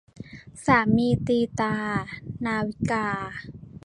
[0.65, 1.75] สามีตีตรา-
[2.45, 3.09] นาวิกา